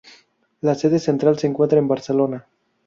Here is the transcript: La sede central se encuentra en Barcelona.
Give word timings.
La 0.61 0.73
sede 0.73 0.97
central 0.97 1.37
se 1.37 1.45
encuentra 1.45 1.77
en 1.77 1.87
Barcelona. 1.87 2.47